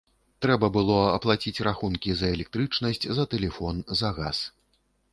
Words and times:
Трэба 0.45 0.69
было 0.77 0.95
аплаціць 1.17 1.63
рахункі 1.69 2.11
за 2.23 2.33
электрычнасць, 2.39 3.05
за 3.19 3.29
тэлефон, 3.37 3.75
за 4.01 4.09
газ. 4.21 4.37